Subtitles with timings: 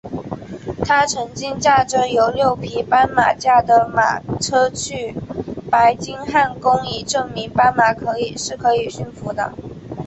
[0.83, 5.13] 他曾经驾着由六匹斑马驾的马车去
[5.69, 7.93] 白金汉宫以证明斑马
[8.35, 9.53] 是可以驯服的。